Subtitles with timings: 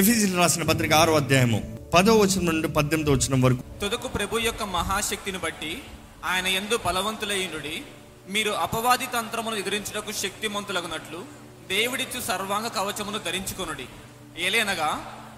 [0.00, 1.58] ఎఫీజీలు రాసిన పత్రిక ఆరో అధ్యాయము
[1.94, 3.62] పదో వచనం నుండి పద్దెనిమిదో వచనం వరకు.
[3.80, 5.82] తుదకు ప్రభు యొక్క మహాశక్తిని బట్టి
[6.24, 7.84] ఆయన ఎందు బలవంతులయ్యుడి
[8.28, 11.24] మీరు అపవాది తంత్రమును ఎదిరించుటకు శక్తిమంతులగునట్లు
[11.68, 13.86] దేవుడిచ్చు సర్వాంగ కవచమును ధరించుకొనుడి.
[14.38, 14.90] ఏలేనగా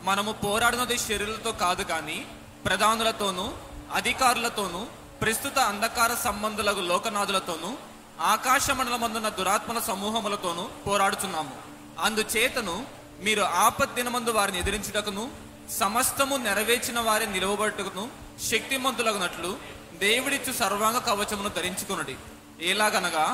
[0.04, 2.18] మనము పోరాడినది శరీరులతో కాదు కానీ
[2.64, 3.52] ప్రధానులతోనూ
[3.95, 4.86] అధికారులతోనూ
[5.23, 7.77] ప్రస్తుత అంధకార సంబంధులకు లోకనాథులతోనూ
[8.21, 11.55] ఆకాశ మండలమందున్న దురాత్మల సమూహములతోనూ పోరాడుచున్నాము.
[12.00, 15.30] అందుచేతను మీరు ఆపద్దినమందు వారిని ఎదిరించుటకును
[15.79, 18.10] సమస్తము నెరవేర్చిన వారిని నిలవబట్టుకును
[18.50, 19.56] శక్తిమంతులగునట్లు
[19.98, 22.16] దేవుడిచ్చు సర్వాంగ కవచమును ధరించుకునుడి.
[22.60, 23.27] ఎలాగనగా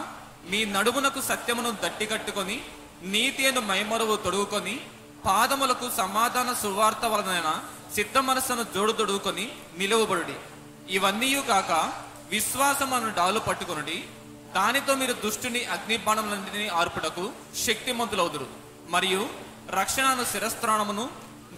[0.50, 2.60] మీ నడుమునకు సత్యమును దట్టి కట్టుకొని
[3.02, 4.80] నీతి అను మైమరువు తొడుగుకొని
[5.24, 7.62] పాదములకు సమాధాన సువార్త వలన
[7.94, 10.36] సిద్ధ మనస్సును జోడు తొడుగుకొని నిలువబడుడి.
[10.88, 11.92] ఇవన్నీ కాక
[12.30, 14.04] విశ్వాసం అను డాలు పట్టుకొనుడి.
[14.54, 17.30] దానితో మీరు దుష్టుని అగ్నిబాణములన్నింటినీ ఆర్పుటకు
[17.66, 18.46] శక్తిమంతులవుదురు.
[18.88, 21.08] మరియు రక్షణను శిరస్త్రాణమును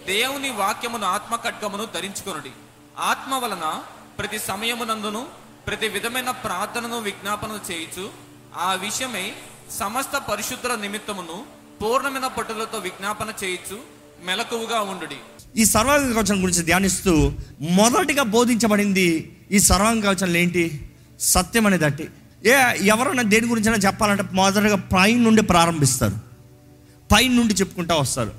[0.07, 2.51] దేవుని వాక్యమును ఆత్మ ఖడ్గమును ధరించుకొనుడి.
[2.99, 3.83] ఆత్మ వలన
[4.19, 5.27] ప్రతి సమయమునందును
[5.67, 8.11] ప్రతి విధమైన ప్రార్థనను విజ్ఞాపన చేయుచు
[8.59, 9.33] ఆ విషయమై
[9.79, 11.47] సమస్త పరిశుద్ధుల నిమిత్తమును
[11.83, 13.79] పూర్ణమైన పట్టుదలతో విజ్ఞాపన చేయుచు
[14.25, 15.17] మెలకువగా ఉండుడి.
[15.57, 20.91] ఈ సర్వాంగ కవచం గురించి ధ్యానిస్తూ మొదటిగా బోధించబడింది ఈ సర్వాంగ కవచంలో ఏంటి?
[21.21, 22.09] సత్యం అనేదట్టి
[22.45, 22.53] ఏ
[22.87, 26.32] ఎవరైనా దేని గురించైనా చెప్పాలంటే మొదటగా పైన నుండి ప్రారంభిస్తారు.
[27.13, 28.33] పైన నుండి చెప్పుకుంటా వస్తారు.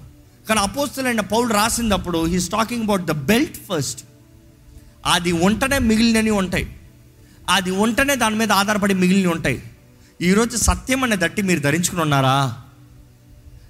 [0.49, 4.03] కానీ అపోస్తులైన పౌలు రాసినప్పుడు he's talking about the belt first
[5.05, 6.75] అది ఉంటనే మిగిలినవి ఉంటాయి.
[7.49, 9.63] అది ఉంటనే దాని మీద ఆధారపడి మిగిలినవి ఉంటాయి.
[10.21, 12.55] ఈరోజు సత్యం అనే దట్టి మీరు ధరించుకుని ఉన్నారా?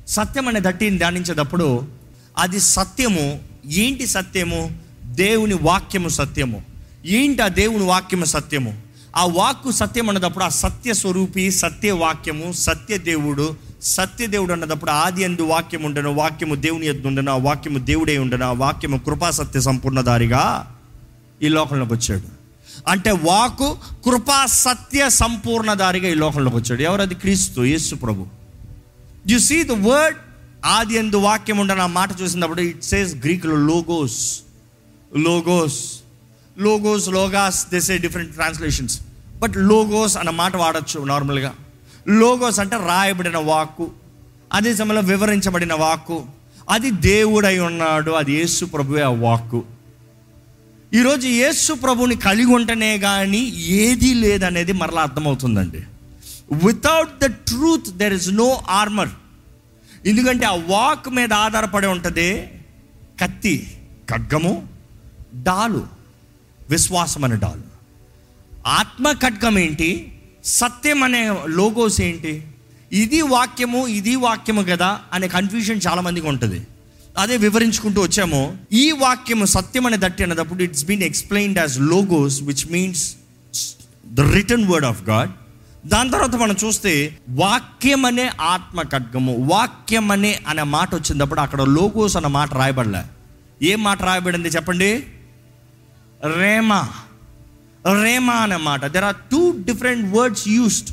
[0.08, 1.88] సత్యం అనే దట్టిని ధ్యానించేటప్పుడు
[2.38, 4.80] అది సత్యము ఏంటి సత్యము?
[5.06, 6.64] దేవుని వాక్యము సత్యము.
[7.06, 8.83] ఏంటి ఆ దేవుని వాక్యము సత్యము?
[9.16, 15.24] ఆ వాక్కు సత్యం అన్నదప్పుడు ఆ సత్య స్వరూపి సత్య వాక్యము సత్య దేవుడు సత్య దేవుడు అన్నదప్పుడు ఆది
[15.24, 19.60] అందు వాక్యం ఉండను వాక్యము దేవుని ఎద్దు ఉండను ఆ వాక్యము దేవుడే ఉండను ఆ వాక్యము కృపా సత్య
[19.60, 20.76] సంపూర్ణదారిగా
[21.42, 22.44] ఈ లోకంలోకి వచ్చాడు.
[22.88, 26.82] అంటే వాకు కృపా సత్య సంపూర్ణదారిగా ఈ లోకంలోకి వచ్చాడు.
[26.82, 27.16] ఎవరది?
[27.16, 28.28] క్రీస్తు యేసు ప్రభు.
[29.30, 30.18] యు సీ ద వర్డ్
[30.66, 34.40] ఆది ఎందు వాక్యం ఉండను ఆ మాట చూసినప్పుడు it says గ్రీక్లో logos
[35.18, 36.03] logos
[36.58, 39.02] logos logos this a different translations
[39.40, 41.54] but logos అన్న మాట వాడచ్చు నార్మల్గా.
[42.08, 43.92] లోగోస్ అంటే రాయబడిన వాక్కు
[44.54, 46.26] అదే సమయంలో వివరించబడిన వాక్కు
[46.70, 49.64] అది దేవుడై ఉన్నాడు అది యేసు ప్రభువే ఆ వాక్కు.
[50.94, 55.84] ఈరోజు యేసు ప్రభుని కలిగి ఉంటేనే కానీ ఏదీ లేదనేది మరలా అర్థమవుతుందండి.
[56.66, 59.10] Without the truth there is no armour
[60.06, 62.48] ఎందుకంటే ఆ వాక్ మీద ఆధారపడి ఉంటుంది
[63.22, 63.78] కత్తి
[64.12, 64.68] ఖడ్గము
[65.44, 66.03] డాలు.
[66.70, 67.74] విశ్వాసం అనే డాలు
[68.68, 72.48] ఆత్మ ఖడ్గం ఏంటి సత్యం అనే లోగోస్ ఏంటి?
[72.92, 76.68] ఇది వాక్యము ఇది వాక్యము కదా అనే కన్ఫ్యూజన్ చాలా మందికి ఉంటుంది.
[77.18, 78.58] అదే వివరించుకుంటూ వచ్చాము.
[78.74, 83.16] ఈ వాక్యము సత్యం అనే దట్టి అన్నప్పుడు it's been explained as logos which means
[84.06, 85.32] the written word of God
[85.88, 92.18] దాని తర్వాత మనం చూస్తే వాక్యం అనే ఆత్మ ఖడ్గము వాక్యం అనే అనే మాట వచ్చినప్పుడు అక్కడ లోగోస్
[92.18, 93.04] అన్న మాట రాయబడలే.
[93.66, 95.04] ఏం మాట రాయబడింది చెప్పండి?
[96.24, 96.82] రేమా
[98.02, 98.92] రేమా అన్నమాట మాట.
[98.92, 100.92] There are two different words used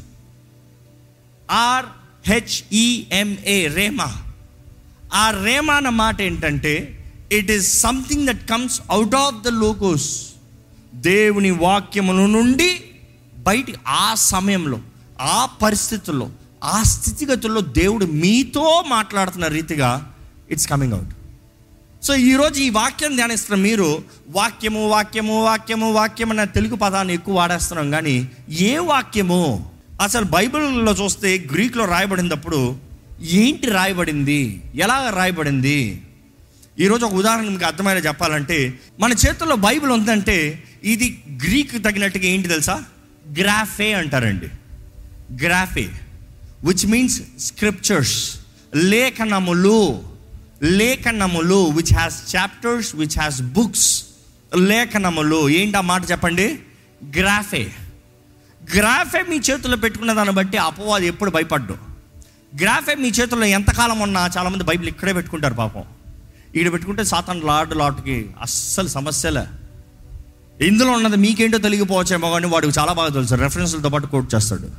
[1.50, 1.86] are
[2.26, 4.08] H E M A rhema
[5.14, 6.74] ఆ రేమా అన్న మాట ఏంటంటే
[7.32, 10.08] it is something that comes out of the logos
[10.94, 12.70] దేవుని వాక్యముల నుండి
[13.38, 14.78] బయట ఆ సమయంలో
[15.20, 16.26] ఆ పరిస్థితుల్లో
[16.62, 19.90] ఆ స్థితిగతుల్లో దేవుడు మీతో మాట్లాడుతున్న రీతిగా
[20.50, 21.14] ఇట్స్ కమింగ్ అవుట్
[22.02, 27.90] సో ఈరోజు ఈ వాక్యం ధ్యానిస్తున్న మీరు వాక్యము వాక్యము వాక్యము వాక్యం అన్న తెలుగు పదాన్ని ఎక్కువ వాడేస్తున్నాం
[27.90, 29.70] కానీ ఏ వాక్యము?
[30.02, 32.76] అసలు బైబిల్లో చూస్తే గ్రీక్లో రాయబడినప్పుడు
[33.20, 34.62] ఏంటి రాయబడింది?
[34.74, 36.02] ఎలా రాయబడింది?
[36.78, 42.84] ఈరోజు ఒక ఉదాహరణ మీకు అర్థమయ్యేలా చెప్పాలంటే మన చేతుల్లో బైబిల్ ఉందంటే ఇది గ్రీక్ తగినట్టుగా ఏంటి తెలుసా?
[43.40, 44.46] గ్రాఫే అంటారండి.
[45.44, 45.88] గ్రాఫే
[46.64, 48.34] విచ్ మీన్స్ స్క్రిప్చర్స్
[48.74, 50.09] లేఖనములు.
[50.62, 54.04] లేఖనములు which has chapters which has books
[54.56, 56.58] లేఖనములు ఏంటి ఆ మాట చెప్పండి?
[57.18, 57.72] గ్రాఫే.
[58.76, 61.76] గ్రాఫే మీ చేతుల్లో పెట్టుకున్న దాన్ని బట్టి అపవాది ఎప్పుడు భయపడ్డు.
[62.60, 65.84] గ్రాఫే మీ చేతుల్లో ఎంతకాలం ఉన్నా చాలామంది బైబిల్ ఇక్కడే పెట్టుకుంటారు పాపం.
[66.54, 69.46] ఇక్కడ పెట్టుకుంటే సాతాన్ లాడ్ లాట్కి అస్సలు సమస్యలే.
[70.66, 73.34] ఇందులో ఉన్నది మీకేంటో తెలియకపోవచ్చేమో కానీ వాడికి చాలా బాగా తెలుసు.
[73.34, 74.70] రెఫరెన్స్లతో పాటు కోట్ చేస్తాడు.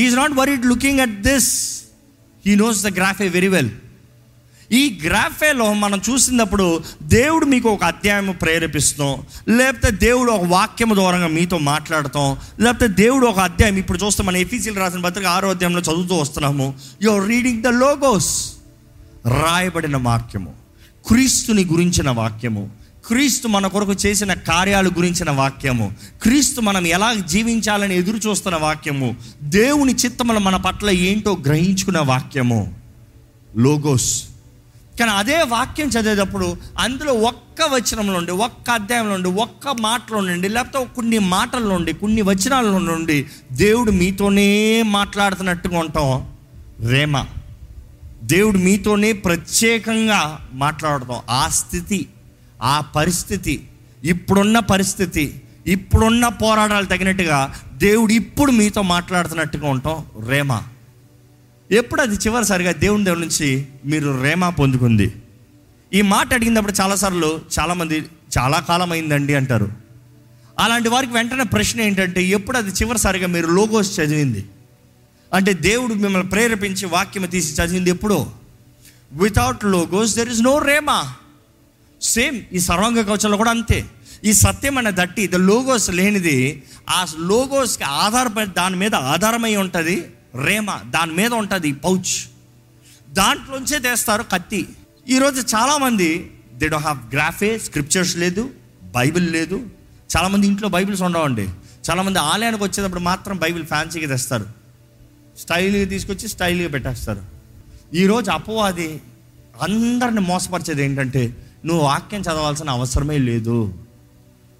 [0.00, 1.82] Is not worried looking at this
[2.46, 3.70] he knows the graphe very well
[4.72, 9.22] ఈ గ్రాఫేలో మనం చూసినప్పుడు దేవుడు మీకు ఒక అధ్యాయం ప్రేరేపిస్తాం
[9.56, 12.36] లేకపోతే దేవుడు ఒక వాక్యం దూరంగా మీతో మాట్లాడతాం.
[12.60, 16.74] లేకపోతే దేవుడు ఒక అధ్యాయం ఇప్పుడు చూస్తే మన ఎఫీసీలు రాసిన పత్రిక ఆరో అధ్యాయంలో చదువుతూ వస్తున్నాము.
[17.02, 18.52] యువర్ రీడింగ్ ద లోగోస్
[19.26, 20.54] రాయబడిన వాక్యము.
[21.06, 22.70] క్రీస్తుని గురించిన వాక్యము.
[23.06, 25.92] క్రీస్తు మన కొరకు చేసిన కార్యాలు గురించిన వాక్యము.
[26.22, 29.16] క్రీస్తు మనం ఎలా జీవించాలని ఎదురు చూస్తున్న వాక్యము.
[29.42, 32.74] దేవుని చిత్తములు మన పట్ల ఏంటో గ్రహించుకున్న వాక్యము.
[33.56, 34.27] లోగోస్
[34.98, 40.86] కానీ అదే వాక్యం చదివేటప్పుడు అందులో ఒక్క వచనంలో ఉండి ఒక్క అధ్యాయంలో ఉండి ఒక్క మాటలో నుండి లేకపోతే
[40.96, 46.32] కొన్ని మాటల్లో ఉండి కొన్ని వచనాల నుండి దేవుడు మీతోనే మాట్లాడుతున్నట్టుగా ఉంటాం.
[46.88, 47.24] రేమ.
[48.22, 51.18] దేవుడు మీతోనే ప్రత్యేకంగా మాట్లాడతాం.
[51.30, 52.08] ఆ స్థితి
[52.62, 53.68] ఆ పరిస్థితి
[54.04, 60.04] ఇప్పుడున్న పరిస్థితి ఇప్పుడున్న పోరాటాలు తగినట్టుగా దేవుడు ఇప్పుడు మీతో మాట్లాడుతున్నట్టుగా ఉంటాం.
[60.28, 60.62] రేమ.
[61.70, 65.12] ఎప్పుడు అది చివరిసారిగా దేవుని దేవుడి నుంచి మీరు రేమా పొందుకుంది?
[65.92, 68.04] ఈ మాట అడిగినప్పుడు చాలాసార్లు చాలామంది
[68.38, 69.72] చాలా కాలం అయిందండి అంటారు.
[70.58, 74.44] అలాంటి వారికి వెంటనే ప్రశ్న ఏంటంటే ఎప్పుడు అది చివరిసారిగా మీరు లోగోస్ చదివింది?
[75.34, 78.32] అంటే దేవుడు మిమ్మల్ని ప్రేరేపించి వాక్యం తీసి చదివింది ఎప్పుడో?
[79.12, 81.14] Without logos there is no rhema
[82.02, 83.84] same ఈ సర్వాంగ కవచంలో కూడా అంతే.
[84.24, 90.04] ఈ సత్యం అనే దట్టి ద లోగోస్ లేనిది ఆ లోగోస్కి ఆధారపడి దాని మీద ఆధారమై ఉంటుంది.
[90.44, 92.28] రేమ దాని మీద ఉంటుంది పౌచ్.
[93.10, 94.68] దాంట్లోంచే తెస్తారు కత్తి.
[95.08, 98.50] ఈరోజు చాలామంది they do have graphe scriptures లేదు
[98.82, 99.66] బైబిల్ లేదు.
[100.16, 101.48] చాలామంది ఇంట్లో బైబిల్స్ ఉండవండి.
[101.90, 104.46] చాలామంది ఆలయానికి వచ్చేటప్పుడు మాత్రం బైబిల్ ఫ్యాన్సీగా తెస్తారు.
[105.38, 107.22] స్టైల్గా తీసుకొచ్చి స్టైల్గా పెట్టేస్తారు.
[107.94, 109.00] ఈరోజు అపవాది
[109.62, 113.74] అందరిని మోసపరిచేది ఏంటంటే నువ్వు వాక్యం చదవాల్సిన అవసరమే లేదు.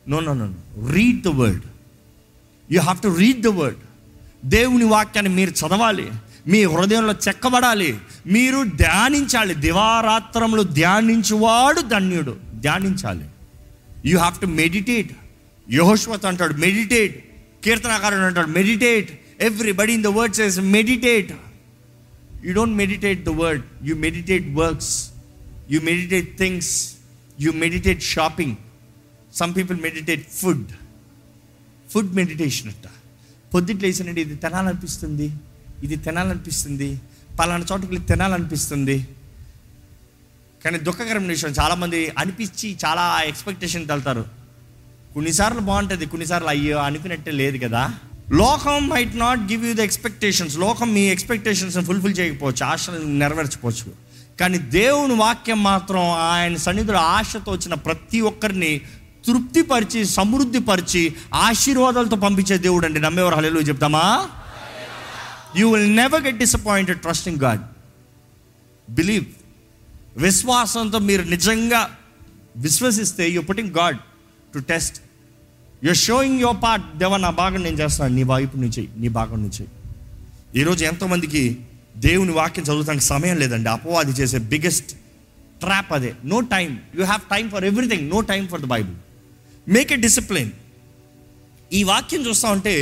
[0.08, 0.54] No no no
[0.92, 1.62] read the word
[2.72, 3.78] you have to read the word
[4.44, 6.10] దేవుని వాక్యాన్ని మీరు చదవాలి.
[6.46, 7.98] మీ హృదయంలో చెక్కబడాలి.
[8.26, 9.54] మీరు ధ్యానించాలి.
[9.54, 12.36] దివారాత్రములు ధ్యానించువాడు ధన్యుడు.
[12.54, 13.24] ధ్యానించాలి.
[14.06, 15.12] యూ హ్యావ్ టు మెడిటేట్
[15.70, 17.24] యహోశ్వత్ అంటాడు మెడిటేట్
[17.64, 21.32] కీర్తనాకారుడు అంటాడు meditate everybody in the word says meditate
[22.44, 25.10] you don't meditate the word you meditate works
[25.70, 26.92] you meditate things
[27.40, 28.56] you meditate shopping
[29.34, 30.68] some people meditate food
[31.90, 32.90] food meditation అంట
[33.52, 35.28] పొద్దుట్లు వేసినట్టు ఇది తినాలనిపిస్తుంది
[35.82, 36.88] ఇది తినాలనిపిస్తుంది
[37.38, 38.96] పలానా చోటుకి వెళ్ళి తినాలనిపిస్తుంది.
[40.64, 44.24] కానీ దుఃఖకరమైన విషయం చాలామంది అనిపించి చాలా ఎక్స్పెక్టేషన్ వెళ్తారు
[45.14, 47.82] కొన్నిసార్లు బాగుంటుంది కొన్నిసార్లు అయ్యో అనుకున్నట్టే లేదు కదా.
[48.40, 53.90] లోకం might not give you the expectations లోకం మీ ఎక్స్పెక్టేషన్స్ ఫుల్ఫిల్ చేయకపోవచ్చు ఆశలు నెరవేర్చుకోవచ్చు
[54.40, 58.72] కానీ దేవుని వాక్యం మాత్రం ఆయన సన్నిధుడు ఆశతో వచ్చిన ప్రతి ఒక్కరిని
[59.28, 64.28] తృప్తిపరిచి సమృద్ధిపరిచి ఆశీర్వాదాలతో పంపించే దేవుడు అండి నమ్మేవారు హలో చెప్తామా?
[65.56, 67.60] You will never get disappointed trusting God
[68.90, 69.24] believe
[70.16, 71.96] విశ్వాసంతో మీరు నిజంగా
[72.56, 73.98] విశ్వసిస్తే you putting God
[74.54, 74.96] to test
[75.84, 79.66] you showing your part దేవ నా భాగం నేను చేస్తాను నీ వైపు నుంచి నీ భాగం నుంచి.
[80.56, 81.56] ఈరోజు ఎంతోమందికి
[81.96, 83.68] దేవుని వాక్యం చదువుతానికి సమయం లేదండి.
[83.68, 84.92] అపవాది చేసే బిగ్గెస్ట్
[85.60, 86.14] ట్రాప్ అదే.
[86.24, 88.94] No time you have time for everything no time for the Bible
[89.68, 90.50] make a discipline
[91.72, 92.74] ఈ వాక్యం చూస్తా ఉంటే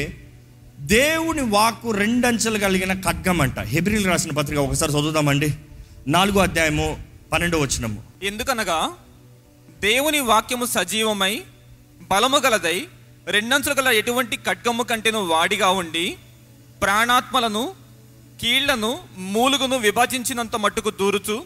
[0.78, 3.58] దేవుని వాక్కు రెండంచెలు కలిగిన ఖడ్గం అంట.
[3.60, 5.48] హెబ్రిల్ రాసిన పత్రిక ఒకసారి చదువుదామండి.
[6.08, 6.86] నాలుగో అధ్యాయము
[7.32, 8.78] పన్నెండో వచ్చినము ఎందుకనగా
[9.80, 11.42] దేవుని వాక్యము సజీవమై
[12.10, 12.76] బలము గలదై
[13.26, 16.16] రెండంచులు గల ఎటువంటి ఖడ్గము కంటేను వాడిగా ఉండి
[16.82, 17.64] ప్రాణాత్మలను
[18.40, 21.36] కీళ్ళను మూలుగును విభజించినంత మట్టుకు దూరుచు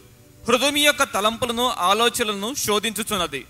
[0.48, 3.44] హృదయం యొక్క తలంపులను ఆలోచనలను శోధించుచున్నది.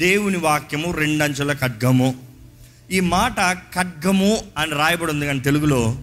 [0.00, 2.14] దేవుని వాక్యము రెండంచెల ఖడ్గము.
[2.90, 5.98] ఈ మాట ఖడ్గము అని రాయబడి ఉంది కానీ తెలుగులో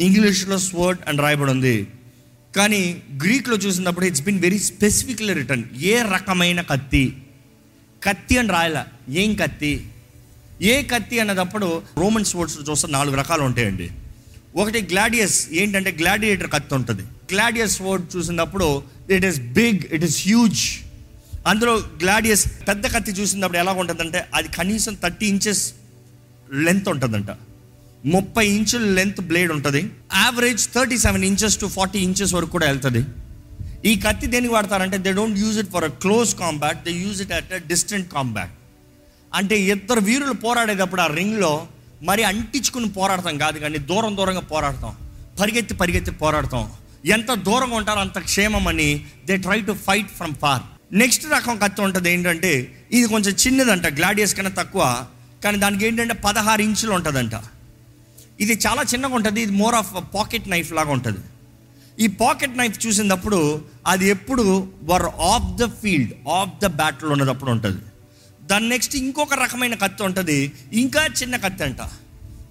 [0.00, 1.86] ఇంగ్లీష్లో స్వర్డ్ అని రాయబడి ఉంది.
[2.56, 7.16] కానీ గ్రీక్లో చూసినప్పుడు it's been very specifically written ఏ రకమైన కత్తి?
[8.04, 9.14] కత్తి అని రాయలే.
[9.22, 9.86] ఏం కత్తి?
[10.62, 13.90] ఏ కత్తి అన్నదప్పుడు రోమన్ స్పోర్ట్స్ చూస్తే నాలుగు రకాలు ఉంటాయండి.
[14.56, 15.48] ఒకటి గ్లాడియస్.
[15.52, 17.02] ఏంటంటే గ్లాడియేటర్ కత్తి ఉంటుంది.
[17.02, 20.78] గ్లాడియస్ స్పోర్ట్ చూసినప్పుడు it is big it is huge
[21.50, 21.72] అందులో
[22.02, 25.62] గ్లాడియస్ పెద్ద కత్తి చూసినప్పుడు ఎలా ఉంటుందంటే అది కనీసం థర్టీ ఇంచెస్
[26.66, 27.30] లెంత్ ఉంటుందంట.
[28.14, 29.82] ముప్పై ఇంచుల లెంత్ బ్లేడ్ ఉంటుంది.
[30.22, 33.02] Average thirty seven inches to forty inches వరకు కూడా వెళ్తుంది.
[33.90, 37.32] ఈ కత్తి దేనికి వాడతారంటే they don't use it for a close combat they use it
[37.38, 38.52] at a distant combat
[39.32, 41.52] అంటే ఇద్దరు వీరులు పోరాడేటప్పుడు ఆ రింగ్లో
[42.02, 44.92] మరి అంటించుకుని పోరాడతాం కాదు కానీ దూరం దూరంగా పోరాడతాం.
[45.40, 46.64] పరిగెత్తి పరిగెత్తి పోరాడతాం.
[47.16, 48.88] ఎంత దూరంగా ఉంటారో అంత క్షేమం అని
[49.26, 50.64] they try to fight from far
[51.00, 52.52] next రకం కత్తి ఉంటుంది ఏంటంటే
[52.96, 54.82] ఇది కొంచెం చిన్నదంట గ్లాడియస్ కన్నా తక్కువ
[55.44, 57.36] కానీ దానికి ఏంటంటే పదహారు ఇంచులు ఉంటుందంట.
[58.40, 61.22] ఇది చాలా చిన్నగా ఉంటుంది ఇది మోర్ ఆఫ్ పాకెట్ నైఫ్ లాగా ఉంటుంది.
[62.04, 63.38] ఈ పాకెట్ నైఫ్ చూసినప్పుడు
[63.92, 64.44] అది ఎప్పుడు
[64.90, 67.80] war of the field of the battle ఉన్నదప్పుడు ఉంటుంది.
[68.50, 70.38] దాని నెక్స్ట్ ఇంకొక రకమైన కత్తి ఉంటుంది
[70.82, 71.80] ఇంకా చిన్న కత్తి అంట.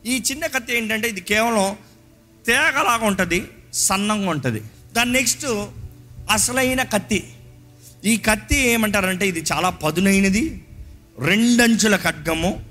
[0.05, 1.67] ఈ చిన్న కత్తి ఏంటంటే ఇది కేవలం
[2.45, 3.39] తేగలాగా ఉంటుంది
[3.85, 4.61] సన్నంగా ఉంటుంది.
[4.97, 5.45] దాని నెక్స్ట్
[6.37, 7.21] అసలైన కత్తి
[8.05, 10.65] ఈ కత్తి ఏమంటారంటే ఇది చాలా పదునైనది
[11.19, 12.63] రెండంచుల ఖడ్గము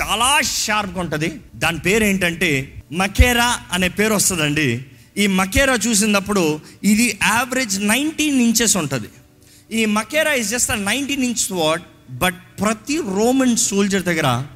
[0.00, 1.40] చాలా షార్ప్గా ఉంటుంది.
[1.54, 4.84] దాని పేరు ఏంటంటే మకేరా అనే పేరు వస్తుందండి.
[5.16, 9.08] ఈ మకేరా చూసినప్పుడు ఇది యావరేజ్ నైన్టీన్ ఇంచెస్ ఉంటుంది.
[9.72, 14.46] ఈ machaira is just nineteen inch what but ప్రతి రోమన్ సోల్జర్ దగ్గర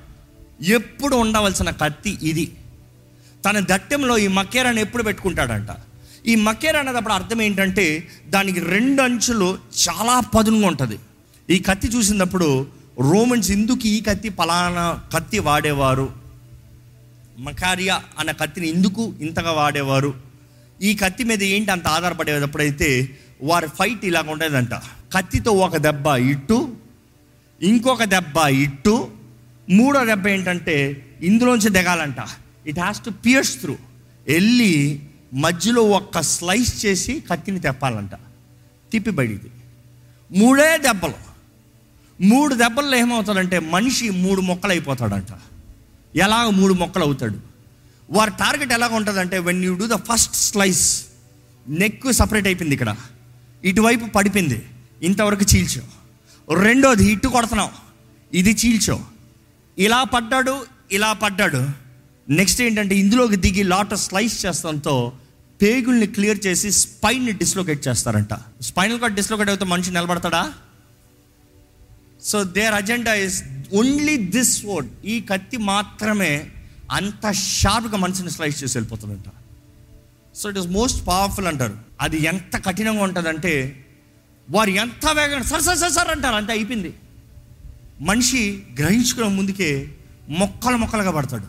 [0.61, 2.53] ఎప్పుడు ఉండవలసిన కత్తి ఇది.
[3.47, 5.71] తన దట్టంలో ఈ మకేరాని ఎప్పుడు పెట్టుకుంటాడంట?
[6.27, 10.99] ఈ మకేర్ అనేటప్పుడు అర్థం ఏంటంటే దానికి రెండు అంచులు చాలా పదునుగా ఉంటుంది.
[11.51, 12.67] ఈ కత్తి చూసినప్పుడు
[13.01, 16.13] రోమన్స్ ఎందుకు ఈ కత్తి పలానా కత్తి వాడేవారు?
[17.39, 20.15] మకారియా అన్న కత్తిని ఎందుకు ఇంతగా వాడేవారు?
[20.83, 24.75] ఈ కత్తి మీద ఏంటి అంత ఆధారపడేటప్పుడైతే వారి ఫైట్ ఇలాగ ఉండేదంట.
[25.15, 26.77] కత్తితో ఒక దెబ్బ ఇట్టు
[27.63, 29.11] ఇంకొక దెబ్బ ఇట్టు
[29.71, 30.77] మూడో దెబ్బ ఏంటంటే
[31.23, 32.17] ఇందులోంచి దిగాలంట.
[32.67, 33.77] It has to pierce through
[34.27, 35.01] వెళ్ళి
[35.35, 38.11] మధ్యలో ఒక్క స్లైస్ చేసి కత్తిని తెప్పాలంట.
[38.93, 39.11] తిప్పి
[40.33, 41.35] మూడే దెబ్బలు.
[42.21, 45.27] మూడు దెబ్బల్లో ఏమవుతాడంటే మనిషి మూడు మొక్కలు అయిపోతాడంట
[46.17, 47.39] ఎలాగ మూడు మొక్కలు అవుతాడు
[48.11, 51.05] వారి టార్గెట్ ఎలాగ ఉంటుందంటే when you do the first slice
[51.69, 52.97] neck separate అయిపోయింది ఇక్కడ.
[53.65, 54.67] ఇటువైపు పడిపోయింది.
[55.03, 55.83] ఇంతవరకు చీల్చో
[56.55, 57.71] రెండోది ఇటు కొడుతున్నావు.
[58.37, 59.01] ఇది చీల్చో
[59.79, 61.69] ఇలా పడ్డాడు ఇలా పడ్డాడు.
[62.29, 65.13] నెక్స్ట్ ఏంటంటే ఇందులోకి దిగి లాట స్లైస్ చేస్తంతో
[65.65, 68.63] పేగుల్ని క్లియర్ చేసి స్పైన్ని డిస్లోకేట్ చేస్తారంట.
[68.63, 70.53] స్పైనల్ కార్డ్ డిస్లోకేట్ అయితే మనిషి నిలబడతాడా?
[72.23, 73.45] So their agenda is
[73.75, 76.51] only this word ఈ కత్తి మాత్రమే
[76.91, 79.25] అంత షార్ప్గా మనిషిని స్లైస్ చేసి వెళ్ళిపోతుందంట.
[80.37, 81.79] So it is most powerful అంటారు.
[82.01, 83.87] అది ఎంత కఠినంగా ఉంటుందంటే
[84.51, 86.35] వారు ఎంత వేగంగా సర్ సర్ సర్ సర్ అంటారు.
[86.35, 86.95] అంతే అయిపోయింది.
[88.01, 89.95] మనిషి గ్రహించుకునే ముందుకే
[90.29, 91.47] మొక్కలు మొక్కలుగా పడతాడు.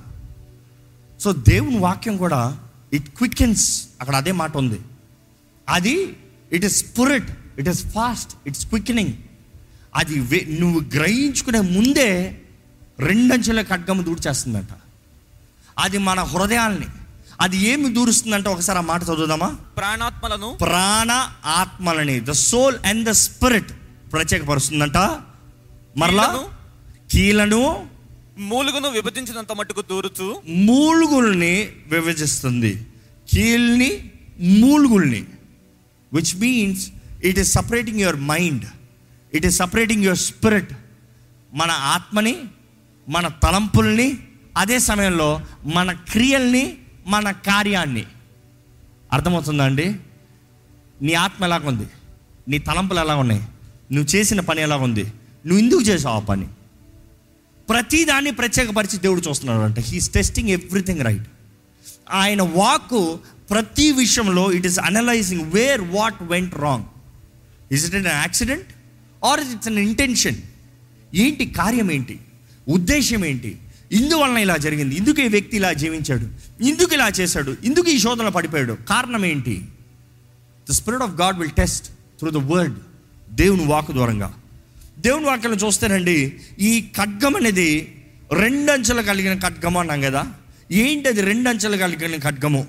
[1.22, 2.60] సో దేవుని వాక్యం కూడా
[2.96, 3.66] ఇట్ క్వికెన్స్
[4.02, 4.80] అక్కడ అదే మాట ఉంది.
[5.70, 5.96] అది
[6.52, 9.14] it is spirit it is fast it's quickening
[9.96, 10.16] అది
[10.60, 12.10] నువ్వు గ్రహించుకునే ముందే
[13.00, 14.74] రెండంచెల ఖడ్గము దూడ్చేస్తుందంట
[15.78, 16.88] అది మన హృదయాల్ని
[17.42, 18.50] అది ఏమి దూరుస్తుందంటే?
[18.50, 19.50] ఒకసారి ఆ మాట చదువుదామా?
[19.78, 20.50] ప్రాణాత్మలను.
[20.62, 21.12] ప్రాణ
[21.46, 23.72] ఆత్మలని the soul and the spirit
[24.14, 24.98] ప్రత్యేకపరుస్తుందంట.
[25.98, 26.28] మరలా
[27.12, 27.62] కీలను
[28.38, 32.86] మూలుగును విభజించినంత మట్టుకు దూరుచు మూలుగుల్ని విభజిస్తుంది.
[33.34, 35.26] కీల్ని మూలుగుల్ని
[36.14, 36.90] which means
[37.24, 38.66] it is separating your mind
[39.34, 40.74] it is separating your spirit
[41.54, 42.36] మన ఆత్మని
[43.10, 44.18] మన తలంపుల్ని
[44.58, 46.78] అదే సమయంలో మన క్రియల్ని
[47.08, 48.06] మన కార్యాన్ని.
[49.14, 49.96] అర్థమవుతుందా అండి?
[51.02, 51.88] నీ ఆత్మ ఎలాగ ఉంది
[52.48, 53.42] నీ తలంపులు ఎలా ఉన్నాయి
[53.92, 55.04] నువ్వు చేసిన పని ఎలా ఉంది
[55.46, 56.48] నువ్వు ఎందుకు చేసావు ఆ పని?
[57.70, 61.28] ప్రతిదాన్ని ప్రత్యేకపరిచి దేవుడు చూస్తున్నాడు అంట హీస్ టెస్టింగ్ ఎవ్రీథింగ్ రైట్
[62.12, 63.18] ఆయన వాక్
[63.50, 66.84] ప్రతి విషయంలో it is analyzing where what went wrong
[67.72, 68.68] is it an accident
[69.26, 70.36] or it's an intention
[71.16, 72.20] ఏంటి కార్యం ఏంటి?
[72.68, 73.58] ఉద్దేశం ఏంటి?
[73.92, 74.96] ఇందువలన ఇలా జరిగింది.
[74.96, 76.30] ఇందుకు ఈ వ్యక్తి ఇలా జీవించాడు.
[76.64, 77.56] ఇందుకు ఇలా చేశాడు.
[77.64, 78.78] ఇందుకు ఈ శోధనలో పడిపోయాడు.
[78.90, 79.66] కారణం ఏంటి?
[80.70, 81.88] The spirit of God will test
[82.20, 82.76] through the word
[83.30, 84.34] దేవుని వాకు దూరంగా
[85.04, 86.18] దేవుని వాక్యం చూస్తేనండి
[86.70, 87.70] ఈ ఖడ్గం అనేది
[88.42, 90.22] రెండంచెలు కలిగిన ఖడ్గము అన్నాం కదా.
[90.84, 92.62] ఏంటి అది రెండంచెలు కలిగిన ఖడ్గము?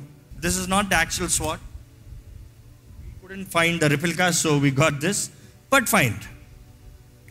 [0.45, 1.63] This is not actual sword
[3.21, 5.23] couldn't find the replica so we got this
[5.75, 6.25] but find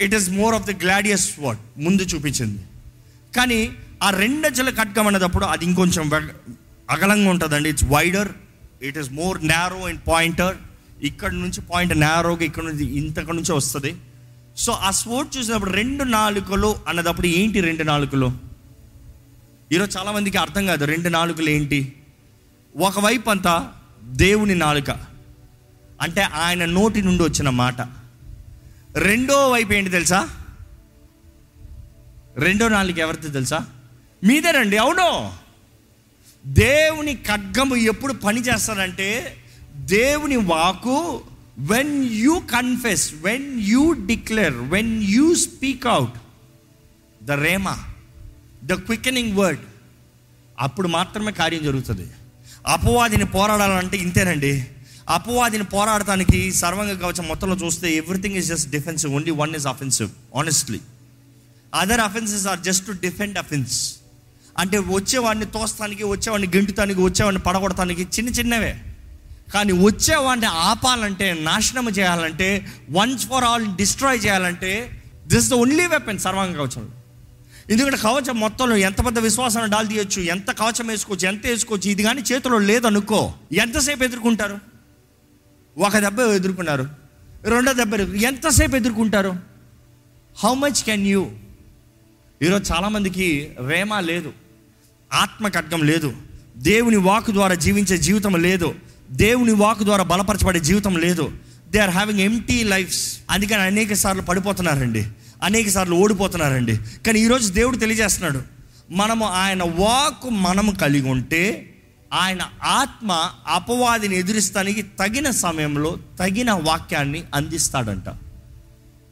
[0.06, 2.64] it is more of the gladius sword ముందు చూపించింది.
[3.38, 3.60] కానీ
[4.06, 6.06] ఆ రెండంచెల ఖడ్గం అనేటప్పుడు అది ఇంకొంచెం
[6.94, 7.70] అగలంగా ఉంటుందండి.
[7.74, 8.32] It's wider
[8.88, 10.58] it is more narrow and pointer
[11.10, 13.92] ఇక్కడ నుంచి పాయింట్ నేరోగా ఇక్కడ నుంచి ఇంతకు నుంచి వస్తుంది.
[14.58, 18.34] సో ఆ స్పోర్ట్ చూసినప్పుడు రెండు నాలుకలు అన్నదప్పుడు ఏంటి రెండు నాలుకలు?
[19.72, 21.94] ఈరోజు చాలామందికి అర్థం కాదు రెండు నాలుకలు ఏంటి?
[22.78, 24.92] ఒకవైపు అంతా దేవుని నాలుక.
[26.02, 27.82] అంటే ఆయన నోటి నుండి వచ్చిన మాట.
[28.96, 30.30] రెండో వైపు ఏంటి తెలుసా?
[32.38, 33.66] రెండో నాలుగు ఎవరిది తెలుసా?
[34.24, 35.34] మీదేనండి అవును.
[36.48, 39.38] దేవుని ఖడ్గము ఎప్పుడు పని చేస్తారంటే
[39.76, 41.24] దేవుని వాకు
[41.58, 46.14] when you confess when you declare when you speak out
[47.24, 47.84] the rhema
[48.64, 49.60] the quickening word
[50.60, 52.08] అప్పుడు మాత్రమే కార్యం జరుగుతుంది.
[52.68, 54.68] అపవాదిని పోరాడాలంటే ఇంతేనండి.
[55.10, 60.80] అపవాదిని పోరాడటానికి సర్వంగ కవచం మొత్తంలో చూస్తే everything is just defensive only one is offensive honestly
[61.74, 63.96] other offenses are just to defend offense
[64.58, 68.82] అంటే వచ్చేవాడిని తోస్తానికి వచ్చేవాడిని గెంటుతానికి వచ్చేవాడిని పడగొడటానికి చిన్న చిన్నవే.
[69.54, 76.56] కానీ వచ్చేవాడిని ఆపాలంటే నాశనం చేయాలంటే వన్స్ ఫర్ ఆల్ డిస్ట్రాయ్ చేయాలంటే దిస్ ద ఓన్లీ వెపన్ సర్వాంగ
[76.56, 76.92] కవచం.
[77.70, 82.22] ఎందుకంటే కవచం మొత్తంలో ఎంత పెద్ద విశ్వాసాన్ని డాల్ తీయొచ్చు ఎంత కవచం వేసుకోవచ్చు ఎంత వేసుకోవచ్చు ఇది కానీ
[82.22, 84.58] చేతిలో లేదనుకో ఎంతసేపు ఎదుర్కొంటారు?
[85.78, 86.86] ఒక దెబ్బ ఎదుర్కొన్నారు.
[87.44, 89.34] రెండో దెబ్బ ఎంతసేపు ఎదుర్కొంటారు?
[90.38, 91.32] హౌ మచ్ కెన్ యూ
[92.42, 94.34] ఈరోజు చాలామందికి రేమ లేదు
[95.14, 96.14] ఆత్మ ఖడ్గం లేదు
[96.58, 98.76] దేవుని వాక్ ద్వారా జీవించే జీవితం లేదు
[99.12, 101.32] దేవుని వాక్ ద్వారా బలపరచబడే జీవితం లేదు.
[101.70, 105.08] They are having empty lives అందుకని అనేక సార్లు పడిపోతున్నారండి.
[105.44, 106.78] అనేక సార్లు ఓడిపోతున్నారండి.
[106.78, 108.42] కానీ ఈరోజు దేవుడు తెలియజేస్తున్నాడు.
[108.92, 111.72] మనము ఆయన వాక్ మనము కలిగి ఉంటే
[112.14, 118.04] ఆయన ఆత్మ అపవాదిని ఎదురిస్తానికి తగిన సమయంలో తగిన వాక్యాన్ని అందిస్తాడంట.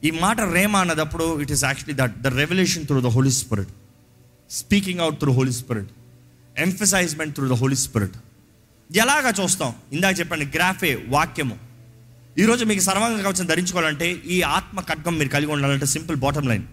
[0.04, 3.70] ఈ మాట rhema అన్నదప్పుడు it is actually that the revolution through the holy spirit
[4.52, 5.90] speaking out through holy spirit
[6.58, 8.14] emphasizement through the holy spirit
[8.92, 9.76] ఎలాగా చూస్తాం?
[9.94, 11.60] ఇందాక చెప్పండి గ్రాఫే వాక్యము.
[12.38, 16.64] ఈరోజు మీకు సర్వాంగ కవచం ధరించుకోవాలంటే ఈ ఆత్మ ఖడ్గం మీరు కలిగి ఉండాలంటే simple bottom line.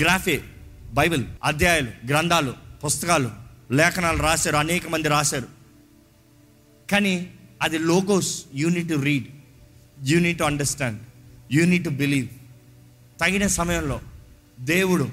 [0.00, 0.42] Graphe
[0.94, 3.30] Bible అధ్యాయాలు గ్రంథాలు పుస్తకాలు
[3.70, 5.46] లేఖనాలు రాశారు అనేక మంది రాశారు.
[6.90, 7.30] కానీ
[7.62, 9.26] అది logos unit to read
[10.02, 11.00] unit to understand
[11.52, 12.28] unit to believe
[13.20, 14.00] తగిన సమయంలో
[14.60, 15.08] దేవుడు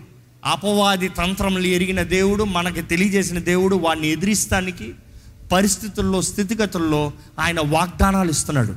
[0.45, 4.93] అపవాది తంత్రములు ఎరిగిన దేవుడు మనకి తెలియజేసిన దేవుడు వాడిని ఎదిరిస్తానికి
[5.51, 8.75] పరిస్థితుల్లో స్థితిగతుల్లో ఆయన వాగ్దానాలు ఇస్తున్నాడు.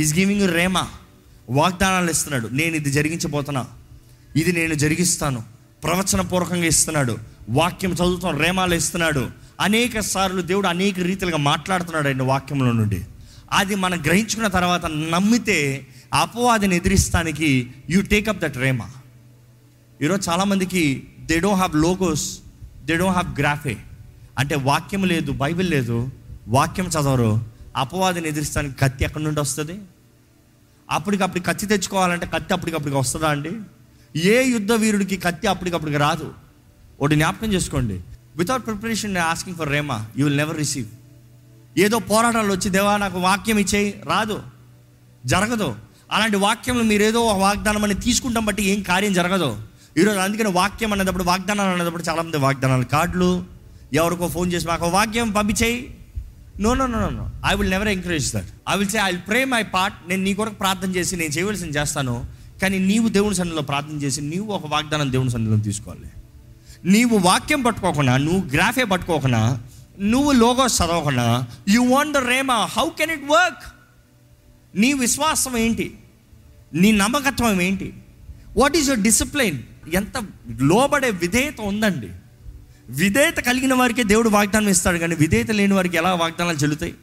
[0.00, 0.84] ఈజ్ గివింగ్ రేమ
[1.50, 2.48] వాగ్దానాలు ఇస్తున్నాడు.
[2.48, 3.66] నేను ఇది జరిగించబోతున్నా.
[4.36, 5.42] ఇది నేను జరిగిస్తాను.
[5.84, 7.18] ప్రవచన పూర్వకంగా ఇస్తున్నాడు.
[7.50, 8.38] వాక్యం చదువుతాం.
[8.38, 9.30] రేమాలు ఇస్తున్నాడు.
[9.60, 13.04] అనేక సార్లు దేవుడు అనేక రీతిలుగా మాట్లాడుతున్నాడు ఆయన వాక్యంలో నుండి.
[13.52, 18.90] అది మనం గ్రహించుకున్న తర్వాత నమ్మితే అపవాదిని ఎదిరిస్తానికి you take up that rhema
[20.02, 22.38] ఈరోజు చాలామందికి they don't have logos
[22.84, 23.76] they don't have graphe
[24.38, 26.10] అంటే వాక్యం లేదు బైబిల్ లేదు.
[26.48, 27.40] వాక్యం చదవరు.
[27.76, 29.80] అపవాదిని ఎదిరిస్తానికి కత్తి ఎక్కడి నుండి వస్తుంది?
[30.90, 33.50] అప్పటికప్పుడు కత్తి తెచ్చుకోవాలంటే కత్తి అప్పటికప్పటికి వస్తుందా అండి?
[34.18, 36.34] ఏ యుద్ధ వీరుడికి కత్తి అప్పటికప్పుడు రాదు?
[37.00, 38.00] ఒకటి జ్ఞాపకం చేసుకోండి.
[38.36, 40.86] Without preparation asking for rhema you will never receive
[41.78, 44.02] ఏదో పోరాటాలు వచ్చి దేవా నాకు వాక్యం ఇచ్చేయి.
[44.06, 44.42] రాదు.
[45.26, 45.74] జరగదు.
[46.12, 49.58] అలాంటి వాక్యంలో మీరు ఏదో వాగ్దానం అని తీసుకుంటాం బట్టి ఏం కార్యం జరగదు.
[49.98, 53.55] ఈరోజు అందుకని వాక్యం అనేటప్పుడు వాగ్దానాలు అనేటప్పుడు చాలామంది వాగ్దానాలు కార్డులు
[53.94, 55.94] ఎవరికో ఫోన్ చేసి మాకు వాక్యం పంపించేయి.
[56.60, 59.44] No no no no I will never encourage that I will say I will pray
[59.44, 62.26] my part నేను నీ కొరకు ప్రార్థన చేసి నేను చేయవలసింది చేస్తాను.
[62.62, 66.08] కానీ నీవు దేవుని సన్నిలో ప్రార్థన చేసి నీవు ఒక వాగ్దానం దేవుని సన్నిలో తీసుకోవాలి.
[66.84, 69.60] నీవు వాక్యం పట్టుకోకుండా నువ్వు గ్రాఫే పట్టుకోకుండా
[70.00, 73.72] నువ్వు లోగోస్ చదవకుండా you want the rhema how can it work
[74.74, 75.98] నీ విశ్వాసం ఏంటి?
[76.74, 77.94] నీ నమ్మకత్వం ఏంటి?
[78.56, 79.58] వాట్ ఈస్ యువర్ డిసిప్లైన్
[79.94, 80.26] ఎంత
[80.60, 82.08] లోబడే విధేయత ఉందండి.
[82.90, 86.94] విధేయత కలిగిన వారికే దేవుడు వాగ్దానం ఇస్తాడు కానీ విధేయత లేని వారికి ఎలా వాగ్దానాలు చెల్లుతాయి?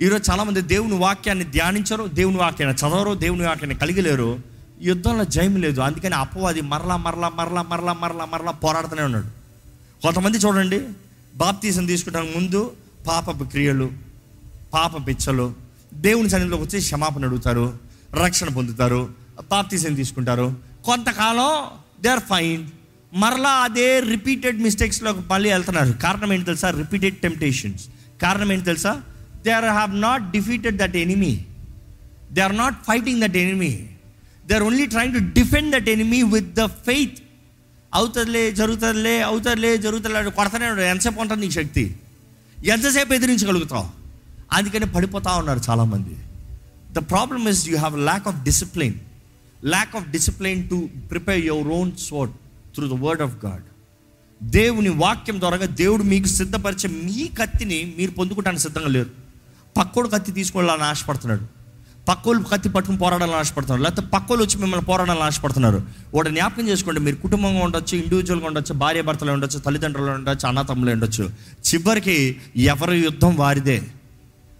[0.00, 4.38] ఈరోజు చాలామంది దేవుని వాక్యాన్ని ధ్యానించరు దేవుని వాక్యాన్ని చదవరు దేవుని వాక్యాన్ని కలిగలేరు.
[4.82, 5.80] యుద్ధంలో జయం లేదు.
[5.80, 9.26] అందుకని అపవాది మరలా మరలా మరలా మరలా మరలా మరలా పోరాడుతూనే ఉన్నాడు.
[10.02, 10.80] కొంతమంది చూడండి
[11.34, 12.72] బాప్తీసం తీసుకుంటానికి ముందు
[13.06, 13.90] పాపపు క్రియలు
[14.74, 15.54] పాప పిచ్చలు
[15.94, 17.78] దేవుని సన్నిధిలోకి వచ్చి క్షమాపణ అడుగుతారు
[18.24, 19.08] రక్షణ పొందుతారు
[19.50, 20.56] బాప్తీసం తీసుకుంటారు.
[20.84, 22.68] కొంతకాలం దే ఆర్ ఫైన్
[23.14, 25.92] మరలా అదే రిపీటెడ్ మిస్టేక్స్లో మళ్ళీ వెళ్తున్నారు.
[25.92, 26.70] కారణం ఏంటి తెలుసా?
[26.70, 27.86] రిపీటెడ్ టెంప్టేషన్స్
[28.22, 29.02] కారణం ఏంటి తెలుసా?
[29.44, 31.44] They are have not defeated that enemy
[32.32, 33.88] they are not fighting that enemy
[34.46, 37.18] they are only trying to defend that enemy with the faith
[37.94, 41.96] అవుతుందిలే జరుగుతుందిలే అవుతుందిలే జరుగుతుందిలే కొడతానే ఎంతసేపు ఉంటుంది నీ శక్తి?
[42.64, 43.86] ఎంతసేపు ఎదిరించగలుగుతావు?
[44.52, 46.16] అందుకని పడిపోతా ఉన్నారు చాలామంది.
[46.92, 48.94] The problem is you have lack of discipline
[49.64, 52.32] lack of discipline to prepare your own sword
[52.74, 53.62] through the word of God
[54.42, 59.10] దేవుని వాక్యం ద్వారా దేవుడు మీకు సిద్ధపరిచే మీ కత్తిని మీరు పొందుకోవడానికి సిద్ధంగా లేరు.
[59.78, 61.62] పక్కోడు కత్తి తీసుకోవాలని ఆశపడుతున్నాడు.
[62.08, 63.82] పక్కోళ్ళు కత్తి పట్టుకుని పోరాడాలని ఆశపడుతున్నారు.
[63.82, 65.82] లేకపోతే పక్కోళ్ళు వచ్చి మిమ్మల్ని పోరాడాలని ఆశపడుతున్నారు.
[66.14, 71.30] వాడు జ్ఞాపకం చేసుకోండి మీరు కుటుంబంగా ఉండొచ్చు ఇండివిజువల్గా ఉండొచ్చు భార్య భర్తలు ఉండొచ్చు తల్లిదండ్రులు ఉండొచ్చు అన్నతమ్ములు ఉండొచ్చు.
[71.74, 73.82] చివరికి ఎవరి యుద్ధం వారిదే.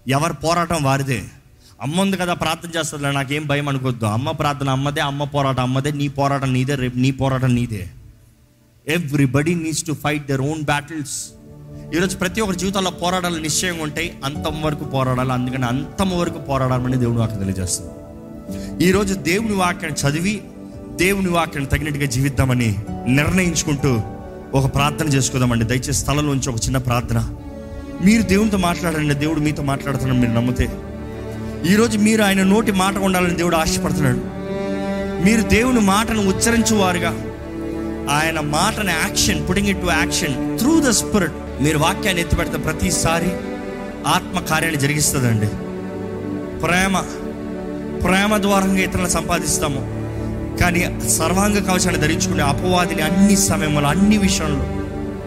[0.08, 1.24] ఎవరి పోరాటం వారిదే.
[1.82, 4.04] అమ్మ ఉంది కదా ప్రార్థన చేస్తుందిలే నాకేం భయం అనుకోవద్దు.
[4.04, 7.90] అమ్మ ప్రార్థన అమ్మదే అమ్మ పోరాటం అమ్మదే నీ పోరాటం నీదే రేపు నీ పోరాటం నీదే.
[8.88, 11.28] Everybody needs to fight their own battles
[11.94, 14.18] ఈరోజు ప్రతి ఒక్కరి జీవితాల్లో పోరాటాలు నిశ్చయంగా ఉంటాయి.
[14.24, 15.32] అంతం వరకు పోరాడాలి.
[15.32, 17.90] అందుకని అంతం వరకు పోరాడాలని దేవుని వాక్యం తెలియజేస్తుంది.
[18.84, 20.42] ఈరోజు దేవుని వాక్యాన్ని చదివి
[20.96, 24.00] దేవుని వాక్యాన్ని తగినట్టుగా జీవిద్దామని నిర్ణయించుకుంటూ
[24.54, 25.64] ఒక ప్రార్థన చేసుకుందామండి.
[25.64, 27.34] దయచేసి స్థలంలోంచి ఒక చిన్న ప్రార్థన.
[28.04, 30.68] మీరు దేవునితో మాట్లాడండి దేవుడు మీతో మాట్లాడుతున్నాడు మీరు నమ్మితే
[31.72, 34.42] ఈరోజు మీరు ఆయన నోటి మాట ఉండాలని దేవుడు ఆశపడుతున్నాడు.
[35.24, 37.24] మీరు దేవుని మాటను ఉచ్చరించువారుగా
[38.10, 43.30] ఆయన మాటని action putting it to action through the spirit మీరు వాక్యాన్ని ఎత్తిపెడితే ప్రతిసారి
[44.06, 45.46] ఆత్మ కార్యాన్ని జరిగిస్తుందండి.
[46.60, 46.98] ప్రేమ
[48.04, 50.02] ప్రేమ ద్వారంగా ఇతరులను సంపాదిస్తాము.
[50.58, 54.64] కానీ సర్వాంగ కవచాన్ని ధరించుకునే అపవాదిని అన్ని సమయంలో అన్ని విషయంలో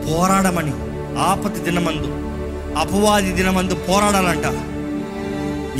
[0.06, 0.74] పోరాడమని
[1.20, 2.08] ఆపతి దినమందు
[2.80, 4.46] అపవాది దినమందు పోరాడాలంట.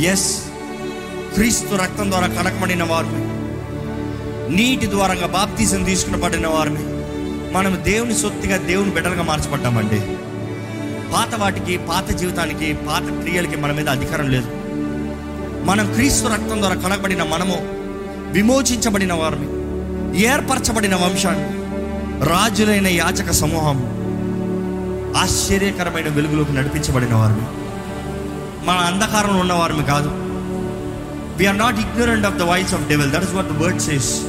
[0.00, 0.42] ఎస్
[1.34, 3.25] క్రీస్తు రక్తం ద్వారా కడకబడిన వారు
[4.48, 6.78] నీటి ద్వారంగా బాప్తీసం తీసుకునబడిన వారిని
[7.52, 10.00] మనం దేవుని సొత్తుగా దేవుని బిడ్డలుగా మార్చబడ్డామండి.
[11.12, 14.46] పాత వాటికి పాత జీవితానికి పాత క్రియలకి మన మీద అధికారం లేదు.
[15.64, 17.54] మనం క్రీస్తు రక్తం ద్వారా కనబడిన మనము
[18.32, 19.46] విమోచించబడిన వారిని
[20.22, 21.66] ఏర్పరచబడిన వంశాన్ని
[22.28, 23.96] రాజులైన యాచక సమూహం
[25.16, 27.46] ఆశ్చర్యకరమైన వెలుగులోకి నడిపించబడిన వారిని.
[28.66, 30.08] మన అంధకారంలో ఉన్నవారిని కాదు.
[30.08, 30.26] కాదు
[31.36, 34.20] we're not ignorant of the voice of devil that is what the word says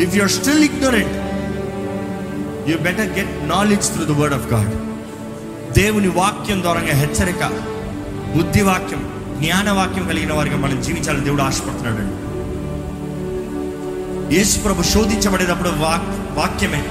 [0.00, 1.16] if you are still ignorant
[2.70, 4.70] you better get knowledge through the word of God
[5.72, 7.46] దేవుని వాక్యం ద్వారా హెచ్చరిక
[8.36, 12.24] బుద్ధి వాక్యం జ్ఞానవాక్యం కలిగిన వారికి మనం జీవించాలని దేవుడు ఆశపడుతున్నాడండి
[14.36, 16.84] యేసు ప్రభు శోధించబడేటప్పుడు వాక్ వాక్యమే.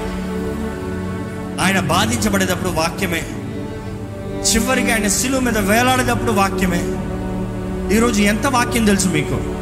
[1.64, 3.24] ఆయన బాధించబడేటప్పుడు వాక్యమే.
[4.54, 6.82] చివరికి ఆయన శిలువ మీద వేలాడేటప్పుడు వాక్యమే.
[7.96, 9.53] ఈరోజు ఎంత వాక్యం తెలుసు మీకు?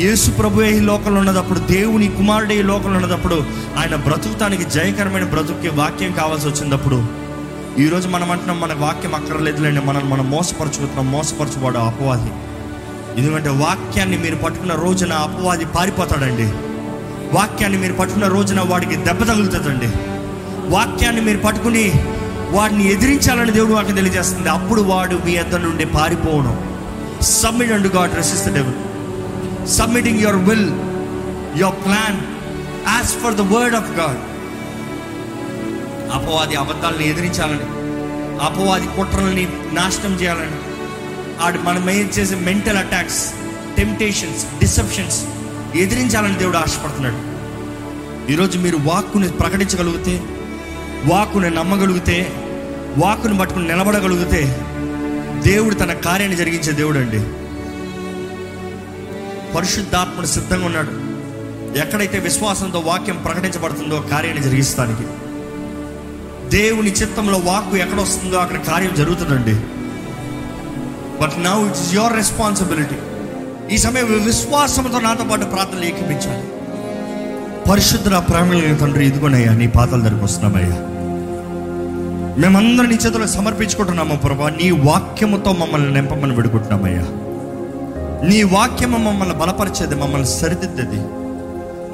[0.00, 3.44] యేసు ప్రభు ఈ లోకంలో ఉన్నదప్పుడు దేవుని కుమారుడే ఈ లోకంలో ఉన్నదప్పుడు
[3.78, 7.04] ఆయన బ్రతుకుతానికి జయకరమైన బ్రతుకుకి వాక్యం కావాల్సి వచ్చినప్పుడు
[7.78, 12.30] ఈరోజు మనం అంటున్నాం మన వాక్యం అక్కర్లేదులేండి మనం మనం మోసపరచుకుంటున్నాం మోసపరచుకోవడం అపవాది.
[13.20, 16.46] ఎందుకంటే వాక్యాన్ని మీరు పట్టుకున్న రోజున అపవాది పారిపోతాడండి.
[17.36, 19.90] వాక్యాన్ని మీరు పట్టుకున్న రోజున వాడికి దెబ్బ తగులుతుందండి.
[20.68, 21.92] వాక్యాన్ని మీరు పట్టుకుని
[22.50, 24.48] వాడిని ఎదిరించాలని దేవుడు వాకి తెలియజేస్తుంది.
[24.48, 26.56] అప్పుడు వాడు మీ అద్దరు నుండి పారిపోవడం
[27.20, 28.91] submit and God resist the devil
[29.66, 30.70] submitting your will
[31.60, 32.18] your plan
[32.88, 34.18] as for the word of God
[36.12, 37.82] అపవాది అబద్ధాలను ఎదిరించాలని
[38.42, 40.58] అపవాది కుట్రల్ని నాశనం చేయాలని
[41.42, 43.34] ఆడు మనం ఏం చేసే మెంటల్ అటాక్స్
[43.76, 45.24] టెంప్టేషన్స్ డిసెప్షన్స్
[45.76, 47.32] ఎదిరించాలని దేవుడు ఆశపడుతున్నాడు.
[48.32, 50.22] ఈరోజు మీరు వాక్కుని ప్రకటించగలిగితే
[51.04, 52.32] వాక్కుని నమ్మగలిగితే
[52.98, 54.70] వాక్కుని పట్టుకుని నిలబడగలిగితే
[55.50, 57.41] దేవుడు తన కార్యాన్ని జరిగించే దేవుడు అండి
[59.54, 61.12] పరిశుద్ధాత్ముడు సిద్ధంగా ఉన్నాడు.
[61.78, 65.02] ఎక్కడైతే విశ్వాసంతో వాక్యం ప్రకటించబడుతుందో కార్యాన్ని జరిగిస్తానికి.
[66.56, 69.54] దేవుని చిత్తంలో వాక్కు ఎక్కడ వస్తుందో అక్కడ కార్యం జరుగుతుందండి.
[71.22, 72.94] But now it's your responsibility
[73.74, 76.48] ఈ సమయం విశ్వాసంతో నాతో పాటు ప్రార్థనలు ఏకిపించాలి.
[77.70, 80.76] పరిశుద్ధ ప్రేమల తండ్రి ఇదిగోనయ్యా నీ పాతల దగ్గరకు వస్తున్నామయ్యా.
[82.38, 84.48] మేమందరం నీ సమర్పించుకుంటున్నాము ప్రభా.
[84.48, 87.06] నీ వాక్యముతో మమ్మల్ని నింపమని విడుకుంటున్నామయ్యా.
[88.22, 91.00] నీ వాక్యము మమ్మల్ని బలపరిచేది మమ్మల్ని సరిదిద్దేది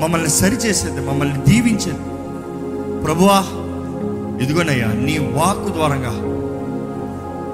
[0.03, 1.99] మమ్మల్ని సరిచేసేది మమ్మల్ని దీవించేది.
[3.05, 3.45] ప్రభువా
[4.43, 6.13] ఇదిగోనయ్యా నీ వాక్కు ద్వారంగా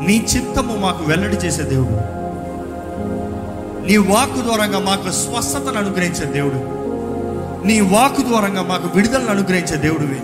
[0.06, 2.14] నీ చిత్తము మాకు వెల్లడి చేసే దేవుడు.
[3.87, 6.84] నీ వాక్కు ద్వారంగా మాకు స్వస్థతను అనుగ్రహించే దేవుడు.
[7.66, 10.20] నీ వాక్కు ద్వారంగా మాకు విడుదలను అనుగ్రహించే దేవుడివి.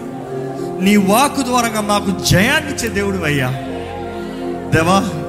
[0.84, 3.48] నీ వాక్కు ద్వారంగా మాకు జయాన్నిచ్చే దేవుడు అయ్యా
[4.70, 5.19] దేవా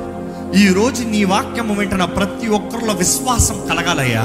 [0.55, 4.21] ఈ రోజు నీ వాక్యము వింటున్న ప్రతి ఒక్కరిలో విశ్వాసం కలగాలయ్యా.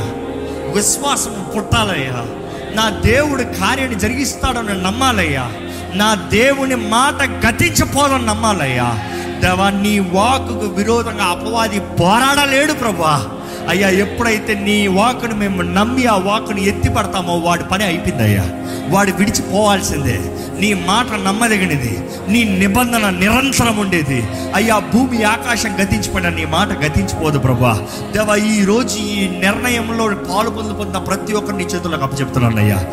[0.74, 2.26] విశ్వాసం పుట్టాలయ్యా.
[2.74, 5.52] నా దేవుడు కార్యాన్ని జరిగిస్తాడని నమ్మాలయ్యా.
[5.94, 8.98] నా దేవుని మాట గతించిపోవాలని నమ్మాలయ్యా.
[9.40, 13.35] దేవా నీ వాకుకు విరోధంగా అపవాది పోరాడలేడు ప్రభా.
[13.68, 18.44] అయ్యా ఎప్పుడైతే నీ వాకును మేము నమ్మి ఆ వాకును ఎత్తి పడతామో వాడి పని అయిపోయిందయ్యా.
[18.88, 20.20] వాడు విడిచిపోవాల్సిందే.
[20.60, 21.98] నీ మాట నమ్మదగినది.
[22.28, 24.28] నీ నిబంధన నిరంతరం ఉండేది.
[24.54, 27.86] అయ్యా భూమి ఆకాశం గతించిపోయిన నీ మాట గతించిపోదు ప్రభా.
[28.12, 32.84] దేవా ఈ రోజు ఈ నిర్ణయంలో పాలు పొందుకున్న ప్రతి ఒక్కరు నీ చేతులకు అప్పచెప్తున్నాను అయ్యా.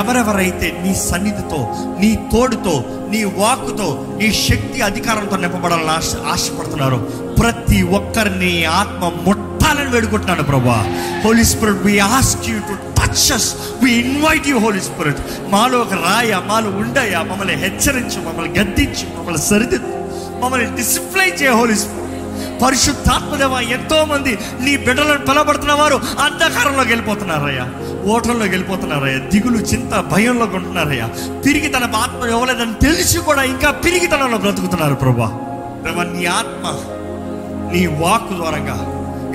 [0.00, 6.96] ఎవరెవరైతే నీ సన్నిధితో నీ తోడుతో నీ వాక్కుతో నీ శక్తి అధికారంతో నింపబడాలని ఆశ ఆశపడుతున్నారు
[7.40, 10.76] ప్రతి ఒక్కరిని ఆత్మ ముట్ట ముట్టాలని వేడుకుంటున్నాను ప్రభా.
[11.24, 13.48] Holy spirit we ask you to touches
[13.82, 15.20] we invite you holy spirit
[15.52, 19.92] మాలో ఒక రాయ మాలో ఉండయా మమ్మల్ని హెచ్చరించు మమ్మల్ని గద్దించు మమ్మల్ని సరిదిద్దు.
[20.42, 21.98] మమ్మల్ని డిసిప్లైన్ చేయ హోలీ స్పిరిట్
[22.62, 27.66] పరిశుద్ధాత్మదేవ ఎంతో మంది నీ బిడ్డలను పిలబడుతున్న వారు అంధకారంలోకి వెళ్ళిపోతున్నారయ్యా.
[28.12, 29.18] ఓటంలోకి వెళ్ళిపోతున్నారయ్యా.
[29.32, 31.06] దిగులు చింత భయంలో ఉంటున్నారయ్యా
[31.44, 35.28] తిరిగి తన ఆత్మ ఇవ్వలేదని తెలిసి కూడా ఇంకా పిరిగితనంలో బ్రతుకుతున్నారు ప్రభా.
[36.16, 36.64] నీ ఆత్మ
[37.72, 38.76] నీ వాక్ ద్వారంగా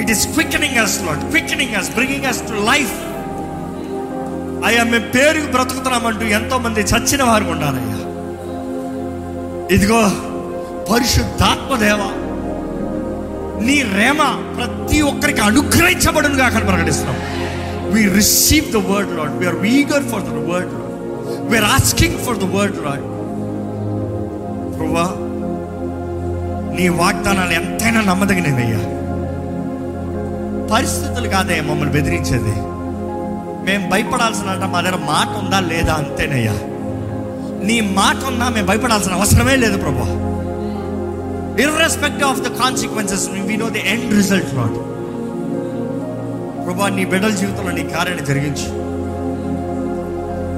[0.01, 2.95] it is quickening us lord quickening us bringing us to life
[4.67, 7.99] అయ్యా మేము పేరుకు బ్రతుకుతున్నామంటూ ఎంతో మంది చచ్చిన వారు ఉన్నారయ్యా
[9.75, 10.01] ఇదిగో
[10.91, 12.01] పరిశుద్ధాత్మదేవ
[13.67, 14.21] నీ రేమ
[14.57, 17.19] ప్రతి ఒక్కరికి అనుగ్రహించబడును అక్కడ ప్రకటిస్తున్నాం.
[17.93, 20.91] We receive the word lord we're eager for the word lord
[21.51, 23.05] we're asking for the word lord
[24.77, 25.05] ప్రభా
[26.77, 28.81] నీ వాగ్దానాలు ఎంతైనా నమ్మదగినవయ్యా.
[30.71, 32.55] పరిస్థితులు కాదే మమ్మల్ని బెదిరించేది.
[33.65, 36.53] మేము భయపడాల్సిన మా దగ్గర మాట ఉందా లేదా అంతేనయ్యా.
[37.67, 40.07] నీ మాట ఉందా మేము భయపడాల్సిన అవసరమే లేదు ప్రభా.
[41.63, 44.75] Irrespect of the consequences we know the end result lord
[46.65, 48.85] ప్రభా నీ బిడ్డల జీవితంలో నీ కార్యాన్ని జరిగించు.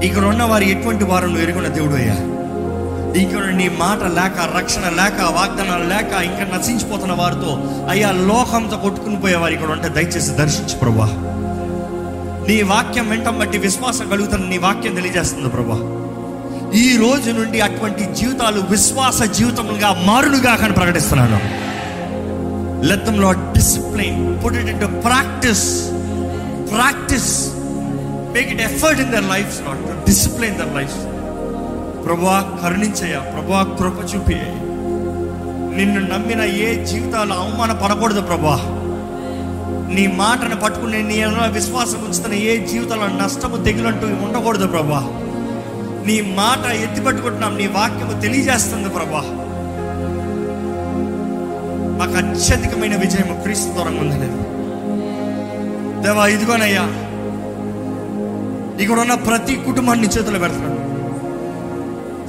[0.06, 2.15] ఇక్కడ ఉన్న వారు ఎటువంటి వారు నువ్వు ఎరుగున్న దేవుడు అయ్యా
[3.21, 7.51] ఇక్కడ నీ మాట లేక రక్షణ లేక వాగ్దానాలు లేక ఇంకా నశించిపోతున్న వారితో
[7.89, 11.08] అయ్యా లోకంతో కొట్టుకుని పోయేవారు ఇక్కడ ఉంటే దయచేసి దర్శించు ప్రభా.
[12.49, 15.80] నీ వాక్యం వెంటం బట్టి విశ్వాసం కలుగుతున్న నీ వాక్యం తెలియజేస్తుంది ప్రభా.
[16.75, 21.39] ఈ రోజు నుండి అటువంటి జీవితాలు విశ్వాస జీవితములుగా మారునుగా కానీ ప్రకటిస్తున్నాను.
[22.88, 25.67] Let them lord discipline put it in practice
[26.75, 27.32] practice
[28.34, 30.97] make it effort in their life not discipline their life
[32.08, 34.38] ప్రభా కరుణించయ్యా ప్రభా కృప చూపి
[35.76, 38.58] నిన్ను నమ్మిన ఏ జీవితాలు అవమాన పడకూడదు ప్రభా
[39.89, 41.17] నీ మాటను పట్టుకుని నీ
[41.50, 45.02] విశ్వాసం ఉంచుతున్న ఏ జీవితంలో నష్టము తెగులంటూ ఉండకూడదు ప్రభా
[46.06, 49.24] నీ మాట ఎత్తి పట్టుకుంటున్నాం నీ వాక్యము తెలియజేస్తుంది ప్రభా
[51.98, 54.30] మాకు అత్యధికమైన విజయం క్రీస్తు దూరంగా ఉంది
[56.04, 56.86] దేవా ఇదిగోనయ్యా.
[58.80, 60.77] ఇక్కడ ఉన్న ప్రతి కుటుంబాన్ని చేతులు పెడుతున్నాను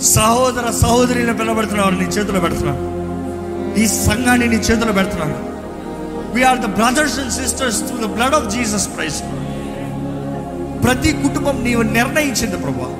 [0.03, 2.83] సహోదర సహోదరిని పిలబడుతున్నావు నీ చేతిలో పెడుతున్నాను.
[3.81, 5.37] ఈ సంఘాన్ని నీ చేతిలో పెడుతున్నాను.
[6.35, 9.25] We're the brothers and sisters through the blood of Jesus Christ
[10.85, 12.91] ప్రతి కుటుంబం నీవు నిర్ణయించింది ప్రభా.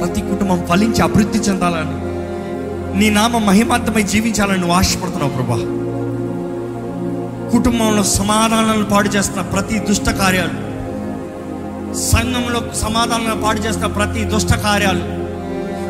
[0.00, 1.98] ప్రతి కుటుంబం ఫలించి అభివృద్ధి చెందాలని
[2.98, 5.56] నీ నామ మహిమార్థమై జీవించాలని నువ్వు ఆశపడుతున్నావు ప్రభా.
[7.52, 10.72] కుటుంబంలో సమాధానాలను పాడు చేస్తున్న ప్రతి దుష్ట కార్యాలు
[12.00, 15.21] సంఘంలో సమాధానాలను పాడు చేస్తున్న ప్రతి దుష్ట కార్యాలు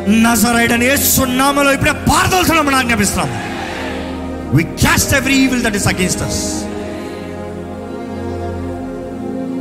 [0.08, 3.30] నజరైడని సున్నామలో ఇప్పుడే పారదలుతున్నామని ఆజ్ఞాపిస్తున్నాం.
[4.56, 6.64] We cast every evil that is against us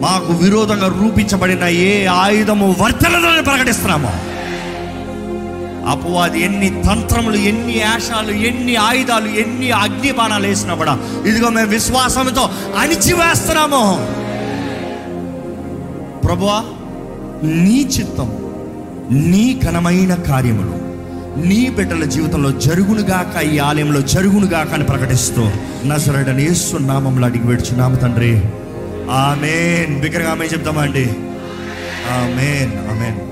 [0.01, 4.13] మాకు విరోధంగా రూపించబడిన ఏ ఆయుధము వర్తనలను ప్రకటిస్తున్నామో
[5.91, 12.49] అపవాది ఎన్ని తంత్రములు ఎన్ని ఆశాలు ఎన్ని ఆయుధాలు ఎన్ని అగ్ని బాణాలు వేసినా కూడా ఇదిగో మేము విశ్వాసంతో
[12.79, 13.83] అణిచివేస్తున్నాము.
[16.27, 16.63] ప్రభువా
[17.43, 18.50] నీ చిత్తం
[19.11, 20.91] నీ ఘనమైన కార్యములు
[21.47, 25.49] నీ బిడ్డల జీవితంలో జరుగునుగాక ఈ ఆలయంలో జరుగునుగాక అని ప్రకటిస్తూ
[25.85, 28.41] నజరడని యేసు నామంలో అడిగి నామ తండ్రి.
[29.11, 30.01] ఆమెన్.
[30.01, 31.05] బిగ్గరగా ఆమె చెప్తామా అండి?
[32.11, 32.91] ఆమెన్.
[32.91, 33.30] ఆమెన్.